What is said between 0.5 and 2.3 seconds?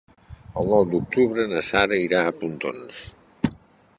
El nou d'octubre na Sara irà